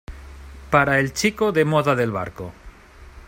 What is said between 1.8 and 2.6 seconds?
del barco.